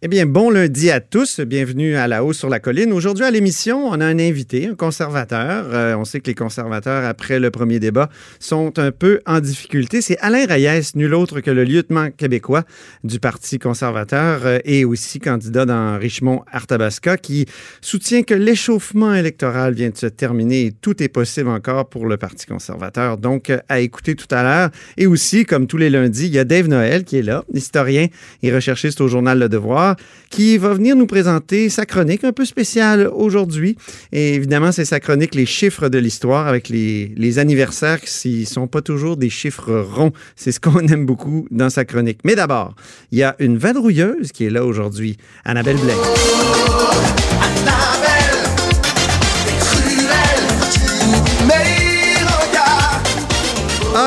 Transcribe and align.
Eh 0.00 0.06
bien, 0.06 0.26
bon 0.26 0.48
lundi 0.48 0.92
à 0.92 1.00
tous. 1.00 1.40
Bienvenue 1.40 1.96
à 1.96 2.06
la 2.06 2.22
hausse 2.22 2.38
sur 2.38 2.48
la 2.48 2.60
colline. 2.60 2.92
Aujourd'hui, 2.92 3.24
à 3.24 3.32
l'émission, 3.32 3.84
on 3.88 4.00
a 4.00 4.06
un 4.06 4.20
invité, 4.20 4.68
un 4.68 4.76
conservateur. 4.76 5.64
Euh, 5.72 5.96
on 5.96 6.04
sait 6.04 6.20
que 6.20 6.28
les 6.28 6.36
conservateurs, 6.36 7.04
après 7.04 7.40
le 7.40 7.50
premier 7.50 7.80
débat, 7.80 8.08
sont 8.38 8.78
un 8.78 8.92
peu 8.92 9.18
en 9.26 9.40
difficulté. 9.40 10.00
C'est 10.00 10.16
Alain 10.20 10.46
Reyes, 10.46 10.92
nul 10.94 11.14
autre 11.14 11.40
que 11.40 11.50
le 11.50 11.64
lieutenant 11.64 12.12
québécois 12.12 12.62
du 13.02 13.18
Parti 13.18 13.58
conservateur 13.58 14.42
euh, 14.46 14.60
et 14.64 14.84
aussi 14.84 15.18
candidat 15.18 15.66
dans 15.66 15.98
Richmond-Arthabasca, 15.98 17.16
qui 17.16 17.46
soutient 17.80 18.22
que 18.22 18.34
l'échauffement 18.34 19.14
électoral 19.14 19.74
vient 19.74 19.90
de 19.90 19.96
se 19.96 20.06
terminer 20.06 20.66
et 20.66 20.70
tout 20.70 21.02
est 21.02 21.08
possible 21.08 21.48
encore 21.48 21.88
pour 21.88 22.06
le 22.06 22.16
Parti 22.18 22.46
conservateur. 22.46 23.18
Donc, 23.18 23.50
euh, 23.50 23.58
à 23.68 23.80
écouter 23.80 24.14
tout 24.14 24.32
à 24.32 24.44
l'heure. 24.44 24.70
Et 24.96 25.08
aussi, 25.08 25.44
comme 25.44 25.66
tous 25.66 25.76
les 25.76 25.90
lundis, 25.90 26.26
il 26.26 26.34
y 26.34 26.38
a 26.38 26.44
Dave 26.44 26.68
Noël 26.68 27.02
qui 27.02 27.16
est 27.16 27.22
là, 27.22 27.42
historien 27.52 28.06
et 28.44 28.54
recherchiste 28.54 29.00
au 29.00 29.08
journal 29.08 29.40
Le 29.40 29.48
Devoir 29.48 29.87
qui 30.30 30.58
va 30.58 30.74
venir 30.74 30.96
nous 30.96 31.06
présenter 31.06 31.68
sa 31.68 31.86
chronique 31.86 32.24
un 32.24 32.32
peu 32.32 32.44
spéciale 32.44 33.08
aujourd'hui. 33.12 33.76
Et 34.12 34.34
évidemment, 34.34 34.72
c'est 34.72 34.84
sa 34.84 35.00
chronique 35.00 35.34
Les 35.34 35.46
chiffres 35.46 35.88
de 35.88 35.98
l'histoire 35.98 36.46
avec 36.46 36.68
les, 36.68 37.12
les 37.16 37.38
anniversaires 37.38 38.00
qui 38.00 38.40
ne 38.40 38.44
sont 38.44 38.66
pas 38.66 38.82
toujours 38.82 39.16
des 39.16 39.30
chiffres 39.30 39.74
ronds. 39.78 40.12
C'est 40.36 40.52
ce 40.52 40.60
qu'on 40.60 40.80
aime 40.88 41.06
beaucoup 41.06 41.46
dans 41.50 41.70
sa 41.70 41.84
chronique. 41.84 42.20
Mais 42.24 42.34
d'abord, 42.34 42.74
il 43.12 43.18
y 43.18 43.22
a 43.22 43.36
une 43.38 43.56
vadrouilleuse 43.56 44.32
qui 44.32 44.44
est 44.44 44.50
là 44.50 44.64
aujourd'hui, 44.64 45.16
Annabelle 45.44 45.78
Blais. 45.78 47.37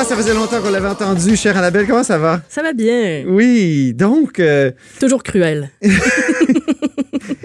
Ah, 0.02 0.04
ça 0.04 0.16
faisait 0.16 0.34
longtemps 0.34 0.60
qu'on 0.60 0.70
l'avait 0.70 0.88
entendu, 0.88 1.36
chère 1.36 1.56
Annabelle. 1.56 1.86
Comment 1.86 2.02
ça 2.02 2.18
va? 2.18 2.42
Ça 2.48 2.60
va 2.60 2.72
bien. 2.72 3.22
Oui, 3.28 3.94
donc. 3.94 4.40
euh, 4.40 4.72
Toujours 4.98 5.22
cruel. 5.22 5.70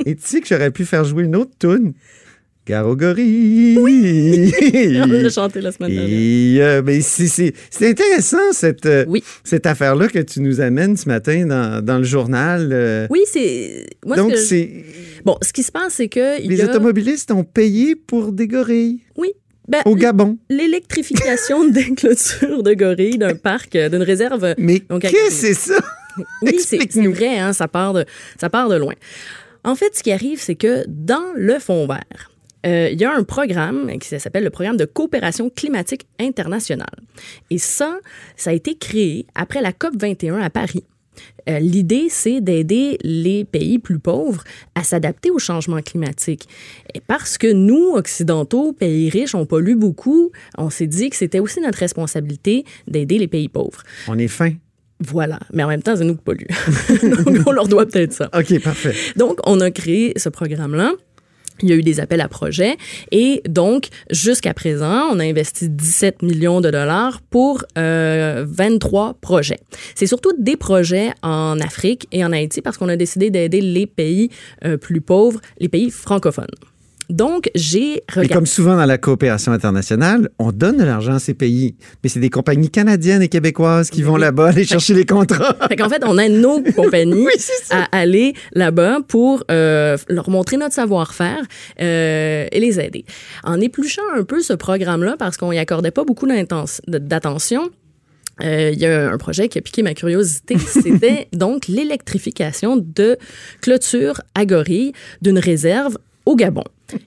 Et 0.08 0.16
tu 0.16 0.22
sais 0.24 0.42
que 0.42 0.48
j'aurais 0.48 0.72
pu 0.72 0.84
faire 0.84 1.04
jouer 1.04 1.26
une 1.26 1.36
autre 1.36 1.52
tune? 1.60 1.94
Garogori. 2.66 3.78
Oui. 3.80 4.52
On 5.04 5.06
l'a 5.06 5.30
chanté 5.30 5.62
la 5.62 5.72
semaine 5.72 5.92
dernière. 5.92 6.68
Euh, 6.68 6.82
ben, 6.82 7.00
c'est- 7.04 7.28
c'est 7.28 7.54
c'est 7.70 7.90
intéressant, 7.90 8.52
cette, 8.54 8.88
euh, 8.88 9.06
Oui. 9.08 9.24
cette 9.44 9.68
affaire-là 9.68 10.08
que 10.08 10.18
tu 10.20 10.42
nous 10.42 10.60
amènes 10.60 10.98
ce 10.98 11.08
matin 11.08 11.46
dans, 11.46 11.86
dans 11.86 12.00
le 12.00 12.04
journal. 12.06 12.70
euh. 12.74 13.06
Oui, 13.12 13.20
c'est. 13.32 13.86
Donc, 14.04 14.32
que 14.32 14.38
je- 14.38 14.42
c'est 14.42 14.84
Bon, 15.24 15.38
ce 15.44 15.54
qui 15.54 15.62
se 15.62 15.72
passe, 15.72 15.94
c'est 15.94 16.08
que. 16.10 16.42
les 16.42 16.56
y 16.58 16.62
a... 16.64 16.66
automobilistes 16.66 17.30
ont 17.30 17.44
payé 17.44 17.96
pour 17.96 18.32
des 18.32 18.48
gorilles 18.48 19.02
Oui. 19.16 19.30
Ben, 19.68 19.82
au 19.86 19.96
Gabon. 19.96 20.38
L'électrification 20.50 21.68
des 21.70 21.94
clôtures 21.94 22.64
de 22.64 22.74
gorilles 22.74 23.18
d'un 23.18 23.36
parc, 23.36 23.76
euh, 23.76 23.90
d'une 23.90 24.04
réserve. 24.04 24.56
Mais 24.58 24.80
qu'est-ce 24.80 25.12
que 25.12 25.32
c'est 25.32 25.54
ça? 25.54 25.80
Oui, 26.42 26.60
c'est 26.60 26.80
vrai, 27.08 27.38
hein, 27.38 27.54
ça, 27.54 27.68
part 27.68 27.94
de, 27.94 28.04
ça 28.42 28.50
part 28.50 28.70
de 28.70 28.76
loin. 28.76 28.96
En 29.64 29.76
fait, 29.76 29.96
ce 29.96 30.02
qui 30.02 30.12
arrive, 30.12 30.42
c'est 30.42 30.56
que 30.56 30.84
dans 30.88 31.32
le 31.36 31.60
fond 31.60 31.86
vert, 31.86 32.32
euh, 32.66 32.90
il 32.92 33.00
y 33.00 33.06
a 33.06 33.14
un 33.14 33.24
programme 33.24 34.00
qui 34.00 34.20
s'appelle 34.20 34.44
le 34.44 34.50
programme 34.50 34.78
de 34.78 34.86
coopération 34.86 35.52
climatique 35.52 36.08
internationale. 36.20 36.88
Et 37.52 37.60
ça, 37.60 38.00
ça 38.36 38.50
a 38.50 38.54
été 38.54 38.76
créé 38.76 39.28
après 39.36 39.62
la 39.62 39.74
COP 39.74 39.94
21 39.96 40.42
à 40.42 40.50
Paris. 40.50 40.84
Euh, 41.50 41.60
L'idée, 41.60 42.08
c'est 42.10 42.42
d'aider 42.42 42.98
les 43.04 43.46
pays 43.46 43.80
plus 43.80 44.00
pauvres 44.00 44.44
à 44.76 44.84
s'adapter 44.84 45.32
au 45.32 45.40
changement 45.40 45.82
climatique. 45.82 46.48
Et 46.94 47.00
parce 47.00 47.38
que 47.38 47.52
nous, 47.52 47.94
Occidentaux, 47.94 48.74
pays 48.74 49.10
riches, 49.10 49.36
on 49.36 49.46
pollue 49.46 49.76
beaucoup, 49.76 50.32
on 50.58 50.70
s'est 50.70 50.88
dit 50.88 51.10
que 51.10 51.16
c'était 51.16 51.40
aussi 51.40 51.62
notre 51.62 51.80
responsabilité 51.80 52.66
d'aider 52.88 53.18
les 53.18 53.28
pays 53.28 53.50
pauvres. 53.50 53.84
On 54.08 54.18
est 54.18 54.28
fin. 54.28 54.52
Voilà. 55.00 55.40
Mais 55.54 55.64
en 55.64 55.68
même 55.68 55.84
temps, 55.84 55.96
c'est 55.96 56.04
nous 56.04 56.16
qui 56.16 56.24
polluons. 56.24 56.48
Donc, 57.26 57.48
on 57.48 57.52
leur 57.52 57.68
doit 57.68 57.86
peut-être 57.86 58.14
ça. 58.14 58.30
OK, 58.34 58.60
parfait. 58.62 58.96
Donc, 59.16 59.40
on 59.46 59.60
a 59.62 59.70
créé 59.70 60.14
ce 60.18 60.30
programme-là. 60.30 60.94
Il 61.62 61.70
y 61.70 61.74
a 61.74 61.76
eu 61.76 61.84
des 61.84 62.00
appels 62.00 62.22
à 62.22 62.28
projets 62.28 62.78
et 63.12 63.42
donc 63.48 63.88
jusqu'à 64.10 64.54
présent, 64.54 65.08
on 65.12 65.20
a 65.20 65.24
investi 65.24 65.70
17 65.70 66.22
millions 66.22 66.62
de 66.62 66.70
dollars 66.70 67.22
pour 67.30 67.64
euh, 67.78 68.46
23 68.48 69.16
projets. 69.22 69.60
C'est 69.96 70.08
surtout 70.08 70.34
des 70.38 70.58
projets 70.58 71.12
en 71.24 71.60
Afrique 71.60 72.08
et 72.12 72.24
en 72.24 72.32
Haïti 72.32 72.62
parce 72.62 72.78
qu'on 72.78 72.90
a 72.90 72.96
décidé 72.96 73.30
d'aider 73.30 73.62
les 73.62 73.88
pays 73.88 74.30
euh, 74.66 74.78
plus 74.78 75.02
pauvres, 75.02 75.40
les 75.60 75.70
pays 75.70 75.90
francophones. 75.90 76.46
Donc, 77.10 77.50
j'ai 77.56 77.96
Et 77.96 78.04
regardé. 78.10 78.34
comme 78.34 78.46
souvent 78.46 78.76
dans 78.76 78.86
la 78.86 78.98
coopération 78.98 79.52
internationale, 79.52 80.30
on 80.40 80.52
donne 80.52 80.78
de 80.78 80.84
l'argent 80.84 81.14
à 81.14 81.20
ces 81.20 81.34
pays, 81.34 81.76
mais 82.04 82.10
c'est 82.10 82.20
des 82.20 82.30
compagnies 82.30 82.70
canadiennes 82.70 83.22
et 83.22 83.30
québécoises 83.30 83.90
qui 83.90 84.04
vont 84.04 84.18
là-bas 84.18 84.50
aller 84.50 84.66
chercher 84.66 84.94
les 84.94 85.06
contrats. 85.06 85.56
Fait 85.70 85.76
qu'en 85.76 85.90
fait, 85.90 86.04
on 86.06 86.18
aide 86.18 86.34
nos 86.34 86.62
compagnies 86.76 87.26
Oui, 87.26 87.34
à 87.70 87.84
aller 87.98 88.34
là-bas 88.54 89.00
pour 89.08 89.44
euh, 89.50 89.98
leur 90.10 90.30
montrer 90.30 90.58
notre 90.58 90.76
savoir-faire 90.76 91.42
euh, 91.82 92.46
et 92.52 92.60
les 92.60 92.80
aider. 92.80 93.06
En 93.44 93.62
épluchant 93.62 94.02
un 94.16 94.24
peu 94.24 94.42
ce 94.42 94.54
programme-là, 94.54 95.16
parce 95.18 95.38
qu'on 95.38 95.52
y 95.52 95.60
accordait 95.60 95.92
pas 95.92 96.04
beaucoup 96.04 96.28
d'attention, 96.88 97.70
euh, 98.44 98.72
il 98.74 98.80
y 98.80 98.86
a 98.86 99.10
un 99.12 99.18
projet 99.18 99.48
qui 99.48 99.58
a 99.58 99.62
piqué 99.62 99.84
ma 99.84 99.94
curiosité. 99.94 100.58
C'était 100.68 101.28
donc 101.34 101.68
l'électrification 101.68 102.78
de 102.78 103.18
clôture 103.62 104.22
à 104.36 104.46
gorilles 104.46 104.94
d'une 105.22 105.40
réserve 105.40 105.98
au 106.26 106.36
Gabon. 106.36 106.64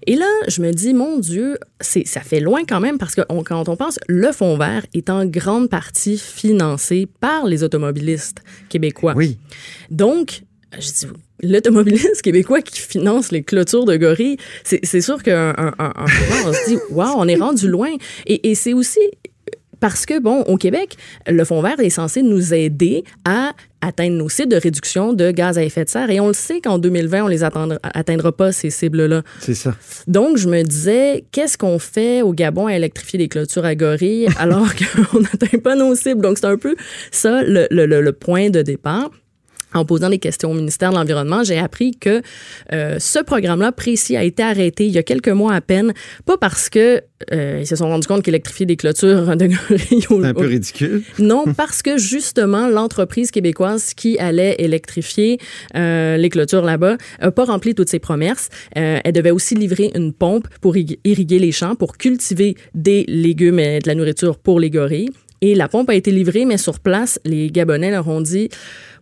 Et 0.07 0.15
là, 0.17 0.27
je 0.49 0.61
me 0.61 0.73
dis, 0.73 0.93
mon 0.93 1.19
Dieu, 1.19 1.59
ça 1.81 2.21
fait 2.21 2.41
loin 2.41 2.63
quand 2.69 2.81
même 2.81 2.99
parce 2.99 3.15
que 3.15 3.23
on- 3.29 3.43
quand 3.43 3.69
on 3.69 3.77
pense, 3.77 3.99
le 4.09 4.31
Fonds 4.33 4.57
vert 4.59 4.85
est 4.95 5.09
en 5.11 5.25
grande 5.27 5.71
partie 5.71 6.19
financé 6.19 7.07
par 7.21 7.47
les 7.47 7.63
automobilistes 7.65 8.39
québécois. 8.69 9.15
Oui. 9.17 9.39
Donc, 9.91 10.43
je 10.79 10.81
dis, 10.93 11.07
l'automobiliste 11.43 12.21
québécois 12.23 12.61
qui 12.63 12.79
finance 12.81 13.33
les 13.33 13.43
clôtures 13.43 13.87
de 13.87 13.97
gorilles, 13.97 14.37
c'est, 14.65 15.01
sûr 15.01 15.23
qu'un 15.23 15.51
un, 15.57 15.73
un- 15.79 15.93
un 15.97 16.07
moment, 16.07 16.49
on 16.49 16.53
se 16.53 16.69
dit, 16.71 16.79
waouh, 16.91 17.15
on 17.17 17.27
est 17.29 17.37
rendu 17.37 17.69
loin. 17.69 17.91
Et, 18.27 18.51
et 18.51 18.55
c'est 18.55 18.75
aussi 18.75 19.01
parce 19.81 20.05
que, 20.05 20.19
bon, 20.21 20.43
au 20.43 20.59
Québec, 20.59 20.97
le 21.27 21.43
Fonds 21.45 21.63
vert 21.63 21.81
est 21.81 21.89
censé 21.91 22.23
nous 22.23 22.53
aider 22.53 23.03
à 23.25 23.55
atteindre 23.83 24.17
nos 24.17 24.29
cibles 24.29 24.51
de 24.53 24.57
réduction 24.57 25.13
de 25.13 25.31
gaz 25.31 25.57
à 25.59 25.65
effet 25.65 25.85
de 25.85 25.89
serre. 25.91 26.11
Et 26.11 26.21
on 26.21 26.29
le 26.29 26.33
sait 26.35 26.61
qu'en 26.61 26.79
2020, 26.79 27.25
on 27.25 27.29
les 27.29 27.45
atteindra, 27.45 27.79
atteindra 27.83 28.33
pas, 28.33 28.53
ces 28.53 28.71
cibles-là. 28.71 29.23
C'est 29.41 29.55
ça. 29.55 29.75
Donc, 30.07 30.37
je 30.37 30.49
me 30.49 30.63
disais, 30.63 31.25
qu'est-ce 31.33 31.57
qu'on 31.57 31.79
fait 31.79 32.23
au 32.23 32.33
Gabon 32.33 32.67
à 32.67 32.75
électrifier 32.75 33.19
des 33.19 33.29
clôtures 33.29 33.65
à 33.65 33.75
gorilles 33.75 34.29
alors 34.39 34.69
qu'on 35.13 35.21
n'atteint 35.21 35.59
pas 35.59 35.77
nos 35.77 35.95
cibles? 35.95 36.21
Donc, 36.21 36.39
c'est 36.39 36.47
un 36.47 36.57
peu 36.59 36.77
ça 37.11 37.43
le- 37.43 37.69
le 37.71 38.13
point 38.13 38.51
de 38.51 38.63
départ. 38.63 39.11
En 39.75 39.85
posant 39.85 40.11
des 40.11 40.19
questions 40.19 40.51
au 40.51 40.55
ministère 40.55 40.91
de 40.91 40.97
l'Environnement, 40.97 41.45
j'ai 41.45 41.59
appris 41.59 41.93
que 41.93 42.23
euh, 42.73 42.97
ce 42.99 43.21
programme-là 43.21 43.73
précis 43.73 44.17
a 44.17 44.25
été 44.25 44.43
arrêté 44.43 44.87
il 44.87 44.93
y 44.93 44.99
a 44.99 45.03
quelques 45.03 45.29
mois 45.29 45.55
à 45.55 45.61
peine, 45.61 45.93
pas 46.27 46.37
parce 46.37 46.69
que 46.69 47.03
euh, 47.33 47.59
ils 47.61 47.67
se 47.67 47.77
sont 47.77 47.89
rendus 47.89 48.09
compte 48.09 48.23
qu'électrifier 48.23 48.67
des 48.67 48.77
clôtures 48.77 49.37
de 49.37 49.49
C'est 49.79 50.11
un 50.25 50.35
peu 50.35 50.47
ridicule. 50.47 51.03
non, 51.19 51.45
parce 51.57 51.83
que 51.83 51.99
justement, 51.99 52.67
l'entreprise 52.69 53.31
québécoise 53.31 53.95
qui 53.95 54.19
allait 54.19 54.57
électrifier 54.59 55.39
euh, 55.77 56.17
les 56.17 56.29
clôtures 56.31 56.63
là-bas 56.65 56.97
n'a 57.21 57.31
pas 57.31 57.45
rempli 57.45 57.75
toutes 57.75 57.91
ses 57.91 57.99
promesses. 58.01 58.49
Elle 58.73 59.13
devait 59.13 59.31
aussi 59.31 59.55
livrer 59.55 59.93
une 59.95 60.13
pompe 60.13 60.49
pour 60.61 60.77
ig- 60.77 60.99
irriguer 61.05 61.39
les 61.39 61.53
champs, 61.53 61.75
pour 61.77 61.97
cultiver 61.97 62.57
des 62.75 63.05
légumes 63.07 63.59
et 63.59 63.79
de 63.79 63.87
la 63.89 63.95
nourriture 63.95 64.39
pour 64.39 64.59
les 64.59 64.71
gorilles. 64.71 65.11
Et 65.43 65.55
la 65.55 65.69
pompe 65.69 65.89
a 65.89 65.95
été 65.95 66.11
livrée, 66.11 66.45
mais 66.45 66.59
sur 66.59 66.81
place, 66.81 67.19
les 67.25 67.51
Gabonais 67.51 67.91
leur 67.91 68.07
ont 68.09 68.21
dit 68.21 68.51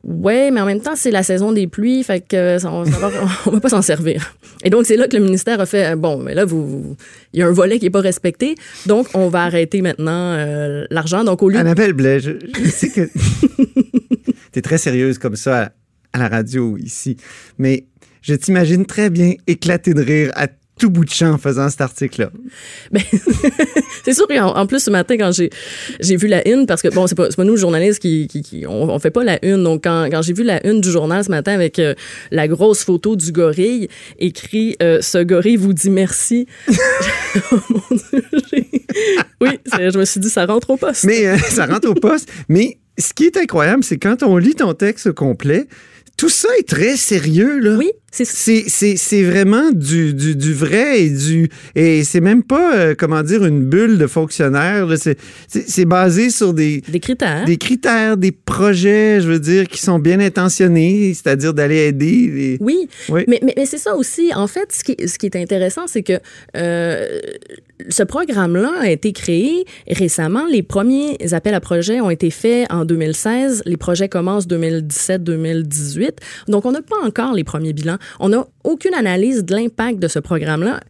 Ouais, 0.04 0.50
mais 0.50 0.60
en 0.60 0.66
même 0.66 0.80
temps, 0.80 0.96
c'est 0.96 1.10
la 1.10 1.22
saison 1.22 1.52
des 1.52 1.66
pluies, 1.66 2.02
fait 2.04 2.20
que 2.20 2.56
on, 2.66 2.84
ça 2.84 2.98
va, 3.50 3.60
pas 3.60 3.68
s'en 3.68 3.82
servir. 3.82 4.34
Et 4.64 4.70
donc, 4.70 4.86
c'est 4.86 4.96
là 4.96 5.08
que 5.08 5.16
le 5.16 5.22
ministère 5.22 5.60
a 5.60 5.66
fait 5.66 5.96
Bon, 5.96 6.18
mais 6.18 6.34
là, 6.34 6.44
vous, 6.44 6.96
il 7.32 7.40
y 7.40 7.42
a 7.42 7.46
un 7.46 7.52
volet 7.52 7.78
qui 7.78 7.86
est 7.86 7.90
pas 7.90 8.00
respecté, 8.00 8.54
donc 8.86 9.08
on 9.14 9.28
va 9.28 9.42
arrêter 9.42 9.82
maintenant 9.82 10.32
euh, 10.34 10.84
l'argent. 10.90 11.24
Donc, 11.24 11.42
au 11.42 11.48
lieu 11.48 11.58
Annabelle 11.58 11.92
Blais, 11.92 12.20
je, 12.20 12.32
je 12.62 12.70
sais 12.70 12.88
que 12.90 13.08
tu 14.52 14.58
es 14.58 14.62
très 14.62 14.78
sérieuse 14.78 15.18
comme 15.18 15.36
ça 15.36 15.62
à, 15.62 15.72
à 16.12 16.18
la 16.18 16.28
radio 16.28 16.76
ici, 16.78 17.16
mais 17.58 17.86
je 18.22 18.34
t'imagine 18.34 18.86
très 18.86 19.10
bien 19.10 19.34
éclater 19.46 19.94
de 19.94 20.02
rire 20.02 20.32
à 20.34 20.48
tout 20.78 20.90
bout 20.90 21.04
de 21.04 21.10
champ 21.10 21.32
en 21.32 21.38
faisant 21.38 21.68
cet 21.68 21.80
article-là. 21.80 22.30
Ben, 22.92 23.02
c'est 24.04 24.14
sûr 24.14 24.26
qu'en 24.28 24.56
en 24.56 24.66
plus, 24.66 24.80
ce 24.82 24.90
matin, 24.90 25.16
quand 25.18 25.32
j'ai, 25.32 25.50
j'ai 26.00 26.16
vu 26.16 26.26
la 26.28 26.46
une, 26.48 26.66
parce 26.66 26.80
que, 26.82 26.88
bon, 26.88 27.06
c'est 27.06 27.14
pas, 27.14 27.28
pas 27.28 27.44
nous, 27.44 27.56
journalistes, 27.56 28.00
qui, 28.00 28.26
qui, 28.28 28.42
qui- 28.42 28.66
on, 28.66 28.84
on 28.90 28.98
fait 28.98 29.10
pas 29.10 29.24
la 29.24 29.44
une. 29.44 29.62
Donc, 29.62 29.84
quand, 29.84 30.08
quand 30.10 30.22
j'ai 30.22 30.32
vu 30.32 30.42
la 30.44 30.64
une 30.66 30.80
du 30.80 30.90
journal 30.90 31.22
ce 31.24 31.30
matin 31.30 31.52
avec 31.52 31.78
euh, 31.78 31.94
la 32.30 32.48
grosse 32.48 32.84
photo 32.84 33.16
du 33.16 33.32
gorille, 33.32 33.88
écrit 34.18 34.76
euh, 34.82 35.00
Ce 35.02 35.22
gorille 35.22 35.56
vous 35.56 35.72
dit 35.72 35.90
merci. 35.90 36.46
oh 36.70 37.56
mon 37.70 37.80
Dieu, 37.96 38.22
Oui, 39.40 39.50
je 39.78 39.98
me 39.98 40.04
suis 40.04 40.20
dit, 40.20 40.30
ça 40.30 40.46
rentre 40.46 40.70
au 40.70 40.76
poste. 40.76 41.04
Mais 41.04 41.26
euh, 41.26 41.36
ça 41.38 41.66
rentre 41.66 41.88
au 41.88 41.94
poste. 41.94 42.28
Mais 42.48 42.78
ce 42.98 43.12
qui 43.14 43.24
est 43.24 43.36
incroyable, 43.36 43.84
c'est 43.84 43.98
quand 43.98 44.22
on 44.22 44.36
lit 44.36 44.54
ton 44.54 44.74
texte 44.74 45.06
au 45.08 45.12
complet, 45.12 45.66
tout 46.18 46.28
ça 46.28 46.48
est 46.58 46.68
très 46.68 46.96
sérieux, 46.96 47.60
là. 47.60 47.76
Oui, 47.76 47.92
C'est 48.10 49.22
vraiment 49.22 49.70
du, 49.70 50.12
du, 50.12 50.34
du, 50.34 50.52
vrai 50.52 51.02
et 51.02 51.10
du. 51.10 51.48
Et 51.76 52.02
c'est 52.02 52.20
même 52.20 52.42
pas, 52.42 52.74
euh, 52.74 52.94
comment 52.98 53.22
dire, 53.22 53.44
une 53.44 53.64
bulle 53.64 53.98
de 53.98 54.06
fonctionnaires. 54.08 54.88
C'est 55.46 55.84
basé 55.84 56.30
sur 56.30 56.52
des. 56.52 56.82
Des 56.88 56.98
critères. 56.98 57.44
Des 57.44 57.56
critères, 57.56 58.16
des 58.16 58.32
projets, 58.32 59.20
je 59.20 59.28
veux 59.28 59.38
dire, 59.38 59.68
qui 59.68 59.80
sont 59.80 60.00
bien 60.00 60.18
intentionnés, 60.18 61.14
c'est-à-dire 61.14 61.54
d'aller 61.54 61.86
aider. 61.86 62.58
Oui. 62.60 62.88
oui. 63.08 63.24
Mais, 63.28 63.38
mais, 63.40 63.54
mais 63.56 63.66
c'est 63.66 63.78
ça 63.78 63.94
aussi. 63.94 64.32
En 64.34 64.48
fait, 64.48 64.72
ce 64.72 64.82
qui, 64.82 64.96
ce 65.08 65.18
qui 65.18 65.26
est 65.26 65.36
intéressant, 65.36 65.86
c'est 65.86 66.02
que 66.02 66.18
euh, 66.56 67.20
ce 67.88 68.02
programme-là 68.02 68.72
a 68.80 68.90
été 68.90 69.12
créé 69.12 69.64
récemment. 69.88 70.46
Les 70.50 70.62
premiers 70.62 71.16
appels 71.32 71.54
à 71.54 71.60
projets 71.60 72.00
ont 72.00 72.10
été 72.10 72.30
faits 72.30 72.70
en 72.72 72.84
2016. 72.84 73.62
Les 73.66 73.76
projets 73.76 74.08
commencent 74.08 74.48
2017-2018. 74.48 76.10
Donc, 76.48 76.66
on 76.66 76.72
n'a 76.72 76.82
pas 76.82 76.96
encore 77.04 77.32
les 77.32 77.44
premiers 77.44 77.72
bilans. 77.72 77.98
On 78.20 78.30
n'a 78.30 78.46
aucune 78.64 78.94
analyse 78.94 79.44
de 79.44 79.54
l'impact 79.54 79.98
de 79.98 80.08
ce 80.08 80.18
programme-là. 80.18 80.80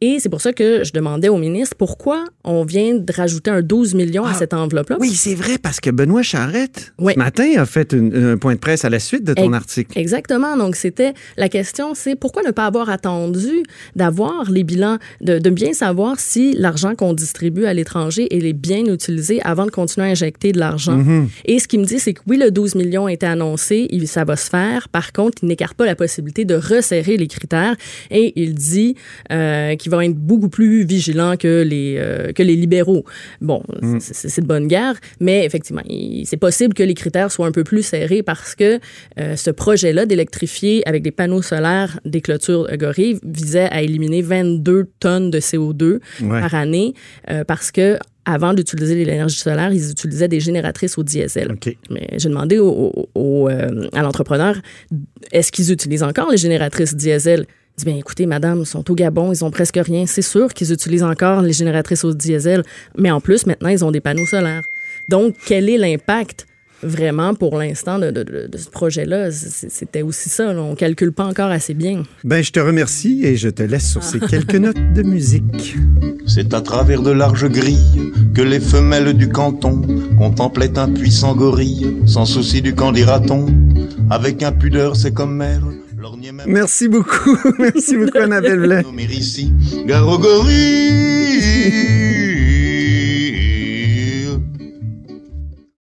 Et 0.00 0.18
c'est 0.20 0.28
pour 0.28 0.40
ça 0.40 0.52
que 0.52 0.84
je 0.84 0.92
demandais 0.92 1.28
au 1.28 1.36
ministre 1.36 1.76
pourquoi 1.76 2.24
on 2.44 2.64
vient 2.64 2.94
de 2.94 3.12
rajouter 3.12 3.50
un 3.50 3.62
12 3.62 3.94
millions 3.94 4.24
à 4.24 4.30
ah, 4.32 4.34
cette 4.34 4.54
enveloppe-là. 4.54 4.96
Oui, 5.00 5.10
c'est 5.10 5.34
vrai, 5.34 5.58
parce 5.58 5.80
que 5.80 5.90
Benoît 5.90 6.22
Charrette, 6.22 6.92
ce 6.98 7.18
matin, 7.18 7.52
a 7.56 7.66
fait 7.66 7.94
un 7.94 8.36
point 8.38 8.54
de 8.54 8.60
presse 8.60 8.84
à 8.84 8.90
la 8.90 8.98
suite 8.98 9.24
de 9.24 9.34
ton 9.34 9.52
article. 9.52 9.98
Exactement. 9.98 10.56
Donc, 10.56 10.76
c'était 10.76 11.12
la 11.36 11.48
question, 11.48 11.94
c'est 11.94 12.16
pourquoi 12.16 12.42
ne 12.42 12.50
pas 12.50 12.66
avoir 12.66 12.90
attendu 12.90 13.62
d'avoir 13.96 14.50
les 14.50 14.64
bilans, 14.64 14.98
de, 15.20 15.38
de 15.38 15.50
bien 15.50 15.72
savoir 15.72 16.18
si 16.18 16.37
l'argent 16.56 16.94
qu'on 16.94 17.12
distribue 17.12 17.66
à 17.66 17.74
l'étranger 17.74 18.26
est 18.30 18.52
bien 18.52 18.84
utilisé 18.86 19.40
avant 19.42 19.66
de 19.66 19.70
continuer 19.70 20.06
à 20.06 20.10
injecter 20.10 20.52
de 20.52 20.58
l'argent. 20.58 20.96
Mhm. 20.96 21.28
Et 21.44 21.58
ce 21.58 21.68
qu'il 21.68 21.80
me 21.80 21.84
dit, 21.84 21.98
c'est 21.98 22.14
que 22.14 22.20
oui, 22.26 22.36
le 22.36 22.50
12 22.50 22.74
millions 22.74 23.06
a 23.06 23.12
été 23.12 23.26
annoncé, 23.26 23.88
ça 24.06 24.24
va 24.24 24.36
se 24.36 24.48
faire. 24.48 24.88
Par 24.88 25.12
contre, 25.12 25.38
il 25.42 25.48
n'écarte 25.48 25.74
pas 25.74 25.86
la 25.86 25.94
possibilité 25.94 26.44
de 26.44 26.54
resserrer 26.54 27.16
les 27.16 27.26
critères 27.26 27.76
et 28.10 28.32
il 28.36 28.54
dit 28.54 28.96
euh, 29.30 29.76
qu'il 29.76 29.90
va 29.90 30.04
être 30.04 30.14
beaucoup 30.14 30.48
plus 30.48 30.84
vigilant 30.84 31.36
que 31.36 31.62
les, 31.62 31.96
euh, 31.98 32.32
que 32.32 32.42
les 32.42 32.56
libéraux. 32.56 33.04
Bon, 33.40 33.62
mhm. 33.82 33.98
c'est 34.00 34.40
de 34.40 34.46
bonne 34.46 34.66
guerre, 34.66 34.94
mais 35.20 35.44
effectivement, 35.44 35.82
c'est 36.24 36.36
possible 36.36 36.74
que 36.74 36.82
les 36.82 36.94
critères 36.94 37.30
soient 37.30 37.46
un 37.46 37.52
peu 37.52 37.64
plus 37.64 37.82
serrés 37.82 38.22
parce 38.22 38.54
que 38.54 38.80
euh, 39.18 39.36
ce 39.36 39.50
projet-là 39.50 40.06
d'électrifier 40.06 40.86
avec 40.88 41.02
des 41.02 41.10
panneaux 41.10 41.42
solaires 41.42 42.00
des 42.04 42.20
clôtures 42.20 42.66
Gorille 42.76 43.18
visait 43.24 43.68
à 43.70 43.82
éliminer 43.82 44.22
22 44.22 44.86
tonnes 45.00 45.30
de 45.30 45.40
CO2 45.40 45.98
par 46.28 46.54
année 46.54 46.94
euh, 47.30 47.44
parce 47.44 47.70
que 47.70 47.98
avant 48.24 48.52
d'utiliser 48.52 49.04
l'énergie 49.04 49.38
solaire, 49.38 49.72
ils 49.72 49.90
utilisaient 49.90 50.28
des 50.28 50.40
génératrices 50.40 50.98
au 50.98 51.02
diesel. 51.02 51.56
Mais 51.88 52.08
j'ai 52.18 52.28
demandé 52.28 52.58
au, 52.58 53.08
euh, 53.16 53.88
à 53.94 54.02
l'entrepreneur, 54.02 54.56
est-ce 55.32 55.50
qu'ils 55.50 55.72
utilisent 55.72 56.02
encore 56.02 56.30
les 56.30 56.36
génératrices 56.36 56.94
diesel? 56.94 57.46
Il 57.48 57.78
dit, 57.78 57.84
bien, 57.86 57.96
écoutez, 57.96 58.26
madame, 58.26 58.60
ils 58.60 58.66
sont 58.66 58.90
au 58.90 58.94
Gabon, 58.94 59.32
ils 59.32 59.44
ont 59.44 59.50
presque 59.50 59.78
rien. 59.82 60.04
C'est 60.06 60.22
sûr 60.22 60.52
qu'ils 60.52 60.72
utilisent 60.72 61.04
encore 61.04 61.40
les 61.40 61.54
génératrices 61.54 62.04
au 62.04 62.12
diesel, 62.12 62.64
mais 62.98 63.10
en 63.10 63.20
plus, 63.20 63.46
maintenant, 63.46 63.70
ils 63.70 63.82
ont 63.84 63.92
des 63.92 64.00
panneaux 64.00 64.26
solaires. 64.26 64.64
Donc, 65.08 65.34
quel 65.46 65.70
est 65.70 65.78
l'impact 65.78 66.47
vraiment 66.82 67.34
pour 67.34 67.58
l'instant 67.58 67.98
de, 67.98 68.12
ce 68.56 68.70
projet-là. 68.70 69.30
C'était 69.30 70.02
aussi 70.02 70.28
ça. 70.28 70.48
On 70.50 70.70
ne 70.70 70.74
calcule 70.74 71.12
pas 71.12 71.24
encore 71.24 71.50
assez 71.50 71.74
bien. 71.74 72.02
Ben, 72.24 72.42
je 72.42 72.52
te 72.52 72.60
remercie 72.60 73.24
et 73.24 73.36
je 73.36 73.48
te 73.48 73.62
laisse 73.62 73.90
sur 73.90 74.02
ces 74.02 74.20
quelques 74.20 74.54
notes 74.54 74.92
de 74.94 75.02
musique. 75.02 75.76
C'est 76.26 76.54
à 76.54 76.60
travers 76.60 77.02
de 77.02 77.10
larges 77.10 77.48
grilles 77.48 78.12
que 78.34 78.42
les 78.42 78.60
femelles 78.60 79.14
du 79.14 79.28
canton 79.28 79.82
contemplaient 80.18 80.78
un 80.78 80.88
puissant 80.88 81.34
gorille, 81.34 81.96
sans 82.06 82.24
souci 82.24 82.62
du 82.62 82.74
camp 82.74 82.92
dira-t-on. 82.92 83.46
Avec 84.10 84.42
impudeur, 84.42 84.96
c'est 84.96 85.12
comme 85.12 85.36
mère. 85.36 85.62
Merci 86.46 86.88
beaucoup. 86.88 87.36
Merci 87.58 87.96
beaucoup, 87.96 88.18
Annabelle 88.18 88.60
Blais. 88.60 88.84